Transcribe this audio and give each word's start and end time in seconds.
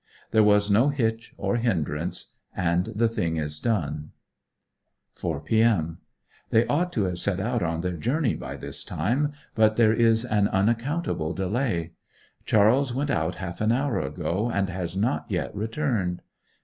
There 0.31 0.41
was 0.43 0.71
no 0.71 0.89
hitch 0.89 1.31
or 1.37 1.57
hindrance; 1.57 2.33
and 2.55 2.85
the 2.85 3.07
thing 3.07 3.35
is 3.35 3.59
done. 3.59 4.13
4 5.13 5.39
p.m. 5.41 5.99
They 6.49 6.65
ought 6.65 6.91
to 6.93 7.03
have 7.03 7.19
set 7.19 7.39
out 7.39 7.61
on 7.61 7.81
their 7.81 7.97
journey 7.97 8.33
by 8.33 8.57
this 8.57 8.83
time; 8.83 9.31
but 9.53 9.75
there 9.75 9.93
is 9.93 10.25
an 10.25 10.47
unaccountable 10.47 11.33
delay. 11.35 11.91
Charles 12.47 12.95
went 12.95 13.11
out 13.11 13.35
half 13.35 13.61
an 13.61 13.71
hour 13.71 13.99
ago, 13.99 14.49
and 14.51 14.69
has 14.69 14.97
not 14.97 15.27
yet 15.29 15.55
returned. 15.55 16.23